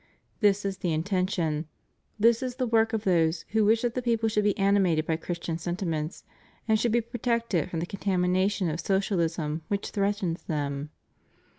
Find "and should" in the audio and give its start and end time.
6.67-6.91